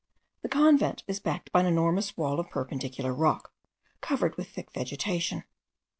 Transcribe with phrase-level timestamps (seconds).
[0.41, 3.53] The convent is backed by an enormous wall of perpendicular rock,
[4.01, 5.43] covered with thick vegetation.